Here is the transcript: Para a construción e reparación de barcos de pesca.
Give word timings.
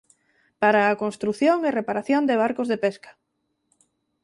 Para 0.61 0.81
a 0.85 0.97
construción 1.03 1.57
e 1.63 1.69
reparación 1.79 2.21
de 2.25 2.39
barcos 2.43 2.67
de 2.71 2.77
pesca. 2.85 3.11